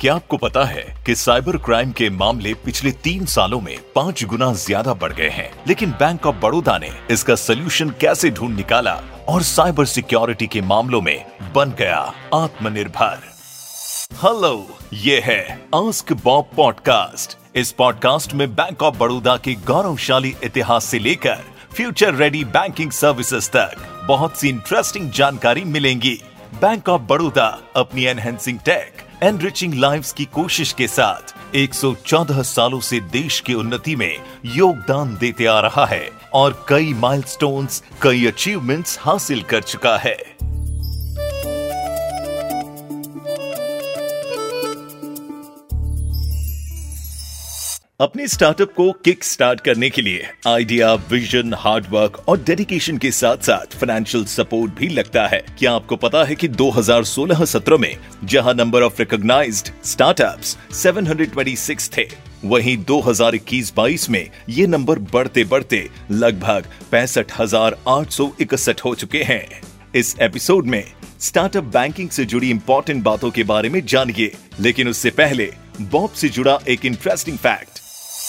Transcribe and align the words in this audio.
क्या 0.00 0.14
आपको 0.14 0.36
पता 0.36 0.64
है 0.64 0.82
कि 1.06 1.14
साइबर 1.14 1.56
क्राइम 1.56 1.92
के 1.92 2.08
मामले 2.10 2.52
पिछले 2.54 2.90
तीन 3.04 3.24
सालों 3.26 3.60
में 3.60 3.78
पाँच 3.94 4.24
गुना 4.24 4.52
ज़्यादा 4.52 4.92
बढ़ 4.94 5.12
गए 5.12 5.28
हैं? 5.28 5.50
लेकिन 5.66 5.90
बैंक 5.90 6.26
ऑफ़ 6.26 6.36
बड़ौदा 6.36 6.76
ने 6.78 6.90
इसका 7.10 7.34
सोल्यूशन 7.34 7.90
कैसे 7.90 8.30
ढूंढ 8.30 8.54
निकाला 8.56 8.92
और 9.28 9.42
साइबर 9.42 9.84
सिक्योरिटी 9.84 10.46
के 10.46 10.60
मामलों 10.60 11.00
में 11.00 11.24
बन 11.54 11.72
गया 11.78 11.98
आत्मनिर्भर? 12.34 13.18
हेलो, 14.22 14.78
ये 14.92 15.20
है 15.24 15.42
आस्क 15.74 16.12
बॉब 16.12 16.50
पॉडकास्ट 16.56 17.36
इस 17.56 17.72
पॉडकास्ट 17.72 18.34
में 18.34 18.54
बैंक 18.54 18.82
ऑफ़ 18.82 18.96
बड़ौदा 18.96 19.36
के 19.36 19.54
गौरवशाली 19.54 20.34
इतिहास 20.44 20.84
से 20.84 20.98
लेकर 20.98 21.42
फ्यूचर 21.74 22.14
रेडी 22.14 22.44
बैंकिंग 22.44 22.90
सर्विसेज़ 22.90 23.50
तक 23.50 24.04
बहुत 24.08 24.36
सी 24.36 24.48
इंटरेस्टिंग 24.48 25.10
जानकारी 25.10 25.64
मिलेंगी। 25.64 26.18
बैंक 26.60 26.88
ऑफ़ 26.88 27.02
बड़ौदा, 27.02 27.58
अपनी 27.76 28.04
एनहेंसिंग 28.04 28.58
टेक 28.58 29.07
एनरिचिंग 29.22 29.74
लाइव्स 29.74 30.12
की 30.12 30.24
कोशिश 30.24 30.72
के 30.72 30.88
साथ 30.88 31.34
114 31.56 32.42
सालों 32.42 32.80
से 32.80 33.00
देश 33.00 33.40
की 33.40 33.54
उन्नति 33.54 33.96
में 33.96 34.18
योगदान 34.46 35.16
देते 35.16 35.46
आ 35.46 35.60
रहा 35.60 35.86
है 35.86 36.10
और 36.32 36.66
कई 36.68 36.94
माइलस्टोन्स, 36.94 37.82
कई 38.02 38.26
अचीवमेंट्स 38.26 38.98
हासिल 39.00 39.42
कर 39.42 39.62
चुका 39.62 39.96
है। 39.96 40.37
अपने 48.00 48.26
स्टार्टअप 48.28 48.72
को 48.72 48.90
किक 49.04 49.24
स्टार्ट 49.24 49.60
करने 49.60 49.88
के 49.90 50.02
लिए 50.02 50.26
आइडिया 50.46 50.92
विजन 50.94 51.54
हार्डवर्क 51.54 52.22
और 52.28 52.40
डेडिकेशन 52.40 52.98
के 52.98 53.10
साथ 53.10 53.36
साथ 53.36 53.74
फाइनेंशियल 53.78 54.24
सपोर्ट 54.24 54.72
भी 54.72 54.88
लगता 54.88 55.26
है। 55.26 55.40
क्या 55.58 55.72
आपको 55.72 55.96
पता 55.96 56.22
है 56.24 56.34
कि 56.34 56.48
2016-17 56.48 57.78
में 57.78 57.96
जहाँ 58.24 58.54
नंबर 58.54 58.82
ऑफ़ 58.82 58.98
रिकॉग्नाइज्ड 58.98 59.70
स्टार्टअप्स 59.84 60.56
726 60.74 61.90
थे, 61.96 62.06
वहीं 62.44 62.76
2021-22 62.84 64.08
में 64.10 64.30
ये 64.48 64.66
नंबर 64.66 64.98
बढ़ते 65.12 65.44
बढ़ते 65.44 65.88
लगभग 66.10 66.66
पैंसठ 66.90 68.84
हो 68.84 68.94
चुके 68.94 69.22
हैं। 69.22 69.46
इस 69.94 70.14
एपिसोड 70.20 70.66
में 70.66 70.84
स्टार्टअप 71.20 71.64
बैंकिंग 71.64 72.10
से 72.10 72.24
जुड़ी 72.24 72.50
इंपॉर्टेंट 72.50 73.02
बातों 73.04 73.30
के 73.30 73.42
बारे 73.44 73.68
में 73.68 73.84
जानिए, 73.86 74.32
लेकिन 74.60 74.88
उससे 74.88 75.10
पहले 75.10 75.50
बॉब 75.80 76.10
से 76.10 76.28
जुड़ा 76.28 76.58
एक 76.68 76.86
interesting 76.86 77.38
fact 77.38 77.77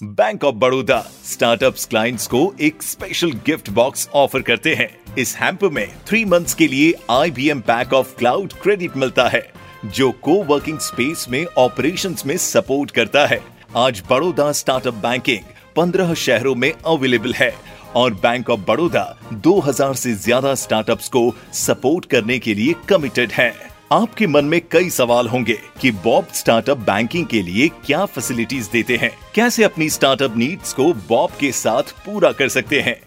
bank 0.00 0.44
of 0.44 0.54
Baroda 0.54 0.98
startups 1.24 1.84
clients 1.86 2.26
को 2.26 2.38
एक 2.60 2.82
स्पेशल 2.82 3.32
गिफ्ट 3.46 3.68
बॉक्स 3.70 4.08
ऑफ़र 4.14 4.42
करते 4.42 4.74
हैं। 4.74 4.88
इस 5.18 5.34
हैम्प 5.36 5.64
में 5.64 5.86
थ्री 6.06 6.24
मंथ्स 6.24 6.54
के 6.54 6.68
लिए 6.68 6.92
IBM 7.10 7.60
pack 7.60 7.92
of 7.92 8.14
cloud 8.18 8.52
credit 8.52 8.96
मिलता 8.96 9.28
है, 9.28 9.42
जो 9.86 10.10
को 10.12 10.42
वर्किंग 10.44 10.78
स्पेस 10.78 11.26
में 11.30 11.44
ऑपरेशन 11.58 12.16
में 12.26 12.36
सपोर्ट 12.36 12.90
करता 12.90 13.26
है। 13.26 13.40
आज 13.76 14.02
बड़ौदा 14.10 14.50
स्टार्टअप 14.52 14.94
बैंकिंग 15.02 15.52
पंद्रह 15.76 16.14
शहरों 16.16 16.54
में 16.54 16.72
अवेलेबल 16.72 17.34
है 17.34 17.52
और 17.96 18.14
बैंक 18.14 18.50
ऑफ़ 18.50 18.60
बड़ौदा 18.60 19.04
2000 19.44 19.94
से 19.94 20.14
ज़्यादा 20.14 20.54
स्टार्टअप्स 20.56 21.08
को 21.08 21.30
सपोर्ट 21.56 22.06
करने 22.06 22.38
के 22.38 22.54
लिए 22.54 22.74
कमिटेड 22.88 23.32
है। 23.32 23.69
आपके 23.92 24.26
मन 24.26 24.44
में 24.44 24.60
कई 24.70 24.90
सवाल 24.90 25.28
होंगे 25.28 25.58
कि 25.80 25.90
बॉब 25.90 26.26
स्टार्टअप 26.34 26.78
बैंकिंग 26.78 27.26
के 27.26 27.42
लिए 27.42 27.68
क्या 27.68 28.04
फैसिलिटीज़ 28.04 28.68
देते 28.70 28.96
हैं? 28.96 29.10
कैसे 29.34 29.64
अपनी 29.64 29.90
स्टार्टअप 29.90 30.36
नीड्स 30.36 30.72
को 30.72 30.92
बॉब 30.92 31.30
के 31.40 31.52
साथ 31.52 31.82
पूरा 31.82 32.32
कर 32.32 32.48
सकते 32.48 32.80
हैं? 32.80 33.00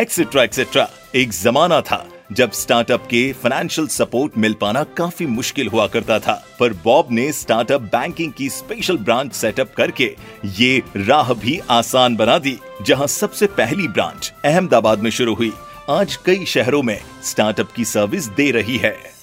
एक्सेट्रा 0.00 0.42
एक्सेट्रा 0.42 0.88
एक 1.14 1.30
जमाना 1.30 1.80
था 1.80 2.08
जब 2.32 2.52
स्टार्टअप 2.52 3.00
के 3.00 3.32
फाइनेंशियल 3.32 3.88
सपोर्ट 3.88 4.38
मिल 4.38 4.54
पाना 4.54 4.82
काफ़ी 4.82 5.26
मुश्किल 5.26 5.68
हुआ 5.68 5.86
करता 5.86 6.18
था, 6.18 6.46
पर 6.60 6.72
बॉब 6.72 7.08
ने 7.10 7.32
स्टार्टअप 7.32 7.80
बैंकिंग 7.80 8.32
की 8.32 8.48
स्पेशल 8.48 8.98
ब्रांच 8.98 9.32
सेटअप 9.32 9.74
करके 9.76 10.16
ये 10.44 10.82
राह 10.96 11.34
भी 11.34 11.60
आसान 11.70 12.16
बना 12.16 12.38
दी, 12.38 12.58
जहाँ 12.82 13.06
सबसे 13.06 13.46
पहली 13.46 13.88
ब्रांच 13.88 14.32
अहमदाबाद 14.44 14.98
में 14.98 15.10
शुरू 15.10 15.34
हुई। 15.34 15.52
आज 15.90 16.16
कई 16.16 16.44
शहरों 16.44 16.82
में 16.82 17.00
स्टार्टअप 17.24 17.72
की 17.72 17.84
सर्विस 17.84 18.26
दे 18.26 18.50
रही 18.50 18.76
है। 18.76 19.17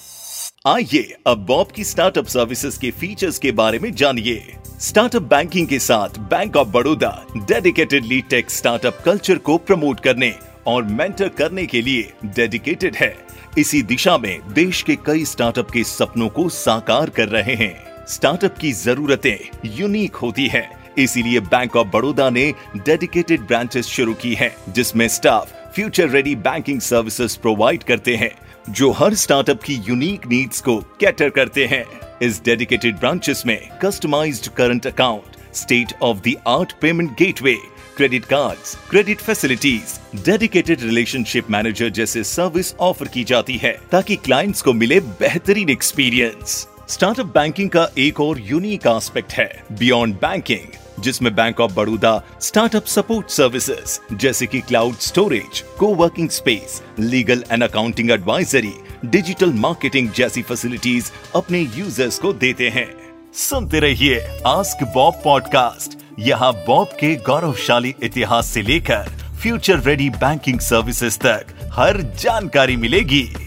आइए 0.67 1.15
अब 1.27 1.37
बॉब 1.37 1.67
की 1.67 1.83
स्टार्टअप 1.83 2.25
सर्विसेज़ 2.25 2.79
के 2.79 2.91
फीचर्स 2.91 3.37
के 3.39 3.51
बारे 3.51 3.79
में 3.79 3.91
जानिए। 3.91 4.55
स्टार्टअप 4.79 5.21
बैंकिंग 5.21 5.67
के 5.67 5.79
साथ 5.79 6.09
bank 6.19 6.55
of 6.55 6.67
Baroda 6.67 7.25
dedicatedly 7.37 8.21
tech 8.21 8.51
startup 8.51 8.97
culture 9.05 9.37
को 9.37 9.57
प्रमोट 9.57 9.99
करने 9.99 10.33
और 10.67 10.83
मेंटर 10.83 11.29
करने 11.29 11.65
के 11.65 11.81
लिए 11.81 12.11
डेडिकेटेड 12.25 12.95
है। 12.95 13.17
इसी 13.57 13.81
दिशा 13.81 14.17
में 14.17 14.39
देश 14.53 14.81
के 14.81 14.95
कई 14.95 15.25
स्टार्टअप 15.25 15.71
के 15.71 15.83
सपनों 15.83 16.29
को 16.29 16.49
साकार 16.49 17.09
कर 17.09 17.27
रहे 17.27 17.55
हैं। 17.55 18.05
स्टार्टअप 18.07 18.57
की 18.57 18.71
जरूरतें 18.71 19.59
यूनिक 19.65 20.15
होती 20.15 20.47
है। 20.47 20.69
इसीलिए 20.97 21.39
बैंक 21.39 21.75
ऑफ़ 21.75 21.87
बड़ौदा 21.87 22.29
ने 22.29 22.53
डेडिकेटेड 22.77 23.41
ब्रांचेस 23.41 23.85
शुरू 23.85 24.13
की 24.13 24.33
हैं, 24.33 24.55
जिसमें 24.73 25.07
staff 25.07 25.53
future 25.75 26.09
ready 26.09 26.35
banking 26.35 26.81
services 26.81 27.37
provide 27.39 27.83
करते 27.83 28.15
हैं। 28.15 28.31
जो 28.69 28.91
हर 28.91 29.13
स्टार्टअप 29.13 29.63
की 29.63 29.73
यूनिक 29.87 30.25
नीड्स 30.27 30.61
को 30.61 30.77
कैटर 30.99 31.29
करते 31.29 31.65
हैं। 31.65 31.85
इस 32.21 32.41
डेडिकेटेड 32.45 32.95
ब्रांचेस 32.99 33.43
में 33.45 33.57
customised 33.83 34.47
current 34.47 34.87
account 34.87 35.55
state 35.55 35.93
of 36.01 36.19
the 36.19 36.33
art 36.47 36.73
payment 36.81 37.11
gateway 37.17 37.55
credit 37.97 38.25
cards, 38.25 38.75
credit 38.89 39.19
facilities 39.19 40.23
dedicated 40.25 40.81
relationship 40.81 41.51
manager 41.51 41.89
जैसे 41.89 42.23
सर्विस 42.23 42.73
ऑफ़र 42.79 43.07
की 43.07 43.23
जाती 43.23 43.57
है 43.57 43.77
ताकि 43.91 44.15
क्लाइंट्स 44.15 44.61
को 44.61 44.73
मिले 44.73 44.99
बेहतरीन 44.99 45.69
एक्सपीरियंस 45.69 46.67
स्टार्टअप 46.89 47.25
बैंकिंग 47.25 47.69
का 47.69 47.87
एक 47.97 48.19
और 48.21 48.39
यूनिक 48.41 48.87
एस्पेक्ट 48.87 49.33
है 49.33 49.49
बियॉन्ड 49.71 50.15
बैंकिंग 50.15 50.84
जिसमें 50.99 51.35
bank 51.35 51.59
of 51.59 51.73
Baroda 51.73 52.21
startup 52.41 52.85
support 52.85 53.29
services 53.29 54.15
जैसे 54.15 54.45
कि 54.45 54.59
cloud 54.59 54.95
storage 54.95 55.63
coworking 55.95 56.29
space 56.29 56.81
legal 56.99 57.43
and 57.51 57.63
accounting 57.63 58.11
advisory 58.11 58.73
digital 59.05 59.53
marketing 59.53 60.09
जैसी 60.11 60.41
फैसिलिटीज़ 60.41 61.11
अपने 61.35 61.59
यूज़र्स 61.59 62.19
को 62.19 62.33
देते 62.33 62.69
हैं। 62.69 62.87
सुनते 63.33 63.79
रहिए 63.79 64.19
आस्क 64.45 64.83
बॉब 64.93 65.21
पॉडकास्ट 65.23 65.97
यहाँ 66.19 66.53
बॉब 66.53 66.87
के 66.87 67.15
गौरवशाली 67.15 67.95
इतिहास 68.03 68.47
से 68.47 68.61
लेकर 68.61 69.09
फ्यूचर 69.41 69.79
रेडी 69.79 70.09
बैंकिंग 70.09 70.59
सर्विसेज़ 70.59 71.17
तक 71.17 71.45
हर 71.73 72.01
जानकारी 72.01 72.75
मिलेगी। 72.77 73.44